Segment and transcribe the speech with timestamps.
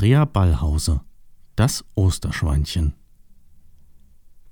[0.00, 1.02] Andrea Ballhause,
[1.56, 2.94] das Osterschweinchen.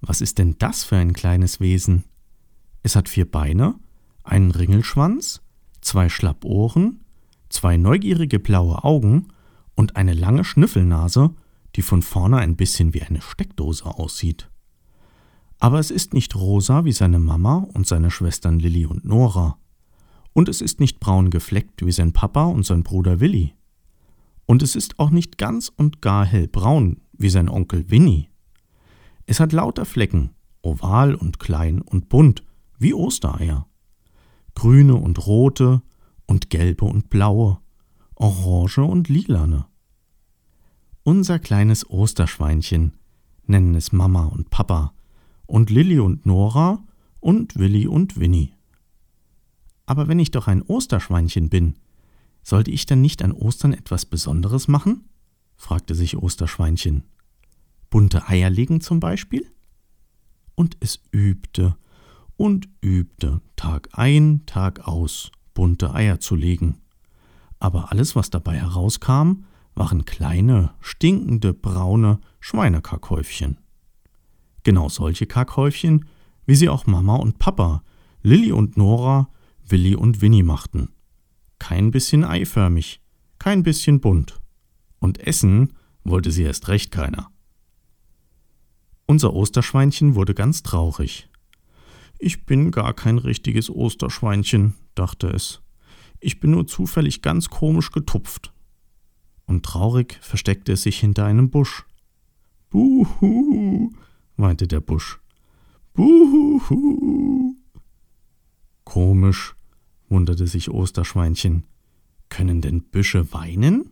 [0.00, 2.04] Was ist denn das für ein kleines Wesen?
[2.82, 3.74] Es hat vier Beine,
[4.22, 5.42] einen Ringelschwanz,
[5.82, 7.04] zwei Schlappohren,
[7.50, 9.28] zwei neugierige blaue Augen
[9.74, 11.34] und eine lange Schnüffelnase,
[11.76, 14.48] die von vorne ein bisschen wie eine Steckdose aussieht.
[15.58, 19.58] Aber es ist nicht rosa wie seine Mama und seine Schwestern Lilly und Nora.
[20.32, 23.52] Und es ist nicht braun gefleckt wie sein Papa und sein Bruder Willi.
[24.46, 28.28] Und es ist auch nicht ganz und gar hellbraun wie sein Onkel Winnie.
[29.26, 30.30] Es hat lauter Flecken,
[30.62, 32.42] oval und klein und bunt,
[32.78, 33.66] wie Ostereier.
[34.54, 35.82] Grüne und rote
[36.26, 37.58] und gelbe und blaue,
[38.14, 39.66] orange und lilane.
[41.02, 42.92] Unser kleines Osterschweinchen
[43.46, 44.94] nennen es Mama und Papa
[45.46, 46.82] und Lilly und Nora
[47.20, 48.52] und Willi und Winnie.
[49.86, 51.76] Aber wenn ich doch ein Osterschweinchen bin,
[52.44, 55.08] sollte ich dann nicht an Ostern etwas Besonderes machen?
[55.56, 57.04] fragte sich Osterschweinchen.
[57.90, 59.50] Bunte Eier legen zum Beispiel?
[60.54, 61.76] Und es übte
[62.36, 66.78] und übte, Tag ein, Tag aus, bunte Eier zu legen.
[67.58, 73.58] Aber alles, was dabei herauskam, waren kleine, stinkende, braune Schweinekackhäufchen.
[74.64, 76.04] Genau solche Kackhäufchen,
[76.46, 77.82] wie sie auch Mama und Papa,
[78.22, 79.30] Lilly und Nora,
[79.66, 80.93] Willi und Winnie machten
[81.64, 83.00] kein bisschen eiförmig,
[83.38, 84.38] kein bisschen bunt.
[84.98, 85.72] Und essen
[86.04, 87.30] wollte sie erst recht keiner.
[89.06, 91.30] Unser Osterschweinchen wurde ganz traurig.
[92.18, 95.62] Ich bin gar kein richtiges Osterschweinchen, dachte es.
[96.20, 98.52] Ich bin nur zufällig ganz komisch getupft.
[99.46, 101.86] Und traurig versteckte es sich hinter einem Busch.
[102.68, 103.90] Buhu,
[104.36, 105.18] weinte der Busch.
[105.94, 107.56] Buhu.
[108.84, 109.54] Komisch,
[110.14, 111.64] wunderte sich Osterschweinchen.
[112.28, 113.90] Können denn Büsche weinen?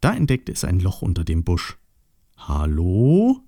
[0.00, 1.78] Da entdeckte es ein Loch unter dem Busch.
[2.36, 3.40] Hallo?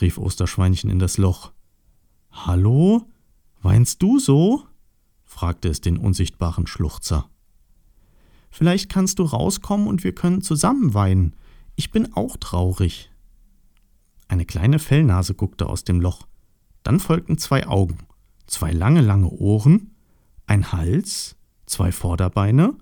[0.00, 1.52] rief Osterschweinchen in das Loch.
[2.32, 3.06] Hallo?
[3.62, 4.66] Weinst du so?
[5.24, 7.30] fragte es den unsichtbaren Schluchzer.
[8.50, 11.36] Vielleicht kannst du rauskommen und wir können zusammen weinen.
[11.76, 13.10] Ich bin auch traurig.
[14.26, 16.26] Eine kleine Fellnase guckte aus dem Loch.
[16.82, 17.98] Dann folgten zwei Augen,
[18.46, 19.91] zwei lange, lange Ohren
[20.46, 21.36] ein Hals,
[21.66, 22.76] zwei Vorderbeine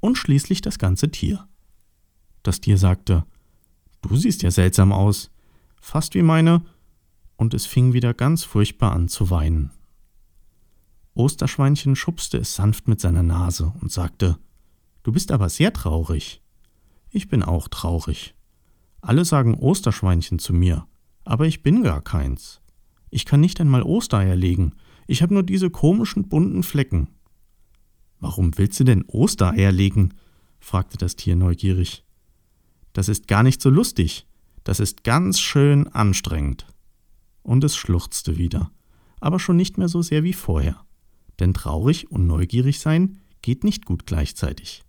[0.00, 1.48] und schließlich das ganze Tier.
[2.42, 3.24] Das Tier sagte
[4.02, 5.30] Du siehst ja seltsam aus,
[5.80, 6.62] fast wie meine,
[7.36, 9.72] und es fing wieder ganz furchtbar an zu weinen.
[11.14, 14.38] Osterschweinchen schubste es sanft mit seiner Nase und sagte
[15.02, 16.42] Du bist aber sehr traurig.
[17.10, 18.34] Ich bin auch traurig.
[19.00, 20.86] Alle sagen Osterschweinchen zu mir,
[21.24, 22.60] aber ich bin gar keins.
[23.10, 24.72] Ich kann nicht einmal Ostereier legen
[25.06, 27.08] ich habe nur diese komischen bunten Flecken.
[28.20, 30.14] Warum willst du denn Ostereier legen?
[30.58, 32.04] fragte das Tier neugierig.
[32.92, 34.26] Das ist gar nicht so lustig.
[34.64, 36.66] Das ist ganz schön anstrengend.
[37.42, 38.72] Und es schluchzte wieder,
[39.20, 40.84] aber schon nicht mehr so sehr wie vorher.
[41.38, 44.82] Denn traurig und neugierig sein geht nicht gut gleichzeitig.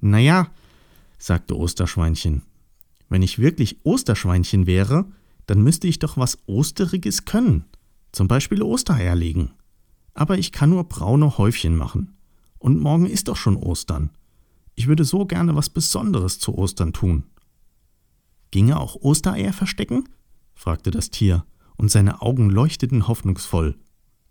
[0.00, 0.50] Na ja,
[1.18, 2.42] sagte Osterschweinchen,
[3.10, 5.06] wenn ich wirklich Osterschweinchen wäre,
[5.46, 7.64] dann müsste ich doch was Osteriges können.
[8.14, 9.50] Zum Beispiel Ostereier legen.
[10.14, 12.16] Aber ich kann nur braune Häufchen machen.
[12.60, 14.10] Und morgen ist doch schon Ostern.
[14.76, 17.24] Ich würde so gerne was Besonderes zu Ostern tun.
[18.52, 20.08] Ginge auch Ostereier verstecken?
[20.54, 23.76] fragte das Tier, und seine Augen leuchteten hoffnungsvoll.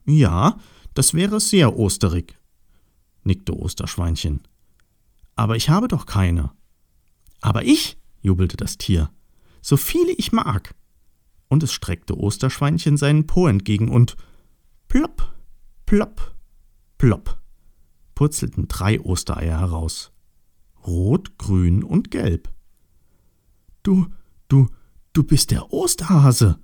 [0.05, 0.57] Ja,
[0.93, 2.37] das wäre sehr osterig,
[3.25, 4.43] nickte Osterschweinchen.
[5.35, 6.51] Aber ich habe doch keine.
[7.41, 9.09] Aber ich, jubelte das Tier,
[9.61, 10.73] so viele ich mag
[11.53, 14.17] und es streckte Osterschweinchen seinen Po entgegen und
[14.89, 15.33] plopp,
[15.85, 16.35] plopp,
[16.97, 17.39] plopp
[18.15, 20.11] purzelten drei Ostereier heraus.
[20.85, 22.49] Rot, grün und gelb.
[23.83, 24.07] Du,
[24.47, 24.67] du,
[25.13, 26.59] du bist der Osterhase,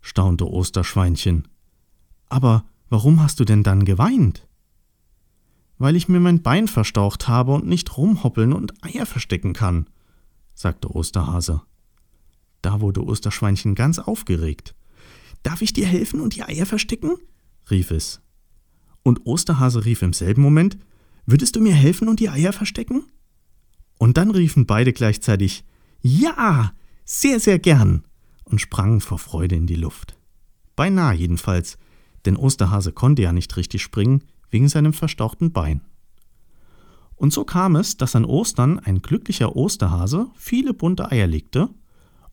[0.00, 1.48] staunte Osterschweinchen.
[2.28, 4.46] Aber warum hast du denn dann geweint?
[5.78, 9.88] Weil ich mir mein Bein verstaucht habe und nicht rumhoppeln und Eier verstecken kann,
[10.54, 11.62] sagte Osterhase.
[12.62, 14.74] Da wurde Osterschweinchen ganz aufgeregt.
[15.42, 17.16] Darf ich dir helfen und die Eier verstecken?
[17.70, 18.20] rief es.
[19.02, 20.78] Und Osterhase rief im selben Moment,
[21.26, 23.04] Würdest du mir helfen und die Eier verstecken?
[23.98, 25.64] Und dann riefen beide gleichzeitig
[26.00, 26.72] Ja,
[27.04, 28.04] sehr, sehr gern
[28.44, 30.18] und sprangen vor Freude in die Luft.
[30.74, 31.78] Beinahe jedenfalls,
[32.24, 35.82] denn Osterhase konnte ja nicht richtig springen wegen seinem verstauchten Bein.
[37.14, 41.68] Und so kam es, dass an Ostern ein glücklicher Osterhase viele bunte Eier legte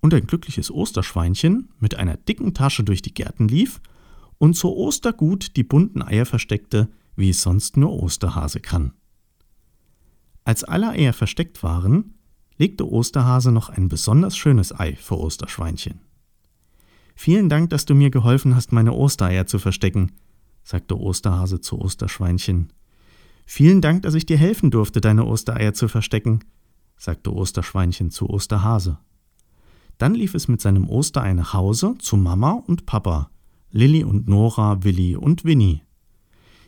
[0.07, 3.81] und ein glückliches Osterschweinchen mit einer dicken Tasche durch die Gärten lief
[4.37, 6.87] und zur Ostergut die bunten Eier versteckte,
[7.17, 8.93] wie es sonst nur Osterhase kann.
[10.45, 12.13] Als alle Eier versteckt waren,
[12.57, 15.99] legte Osterhase noch ein besonders schönes Ei für Osterschweinchen.
[17.13, 20.13] Vielen Dank, dass du mir geholfen hast, meine Ostereier zu verstecken,
[20.63, 22.71] sagte Osterhase zu Osterschweinchen.
[23.45, 26.45] Vielen Dank, dass ich dir helfen durfte, deine Ostereier zu verstecken,
[26.95, 28.99] sagte Osterschweinchen zu Osterhase.
[29.97, 33.31] Dann lief es mit seinem Osterei nach Hause zu Mama und Papa,
[33.71, 35.81] Lilli und Nora, Willi und Winnie.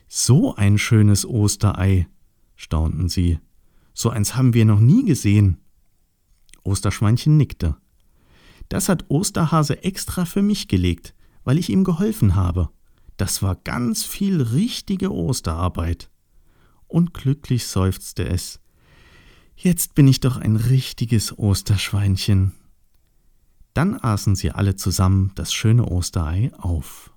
[0.08, 2.08] So ein schönes Osterei,
[2.56, 3.38] staunten sie.
[3.94, 5.58] So eins haben wir noch nie gesehen.
[6.64, 7.76] Osterschweinchen nickte.
[8.68, 12.70] Das hat Osterhase extra für mich gelegt, weil ich ihm geholfen habe.
[13.16, 16.10] Das war ganz viel richtige Osterarbeit.
[16.86, 18.60] Und glücklich seufzte es.
[19.56, 22.52] Jetzt bin ich doch ein richtiges Osterschweinchen.
[23.74, 27.10] Dann aßen sie alle zusammen das schöne Osterei auf.